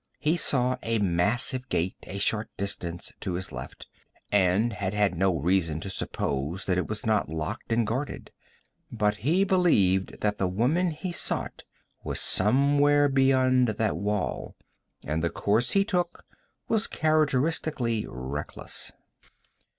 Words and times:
He 0.19 0.35
saw 0.35 0.77
a 0.81 0.97
massive 0.97 1.69
gate 1.69 1.95
a 2.07 2.17
short 2.17 2.49
distance 2.57 3.11
to 3.19 3.33
his 3.35 3.51
left, 3.51 3.85
and 4.31 4.73
had 4.73 4.95
had 4.95 5.15
no 5.15 5.37
reason 5.37 5.79
to 5.81 5.91
suppose 5.91 6.65
that 6.65 6.79
it 6.79 6.87
was 6.89 7.05
not 7.05 7.29
locked 7.29 7.71
and 7.71 7.85
guarded. 7.85 8.31
But 8.91 9.17
he 9.17 9.43
believed 9.43 10.19
that 10.21 10.39
the 10.39 10.47
woman 10.47 10.89
he 10.89 11.11
sought 11.11 11.65
was 12.03 12.19
somewhere 12.19 13.09
beyond 13.09 13.67
that 13.67 13.95
wall, 13.95 14.55
and 15.05 15.23
the 15.23 15.29
course 15.29 15.73
he 15.73 15.85
took 15.85 16.25
was 16.67 16.87
characteristically 16.87 18.07
reckless. 18.09 18.91